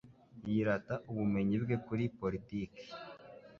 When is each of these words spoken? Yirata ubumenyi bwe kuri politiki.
Yirata 0.49 0.95
ubumenyi 1.11 1.55
bwe 1.63 1.75
kuri 1.85 2.03
politiki. 2.19 2.83